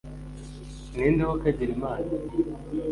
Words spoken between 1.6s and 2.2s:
imana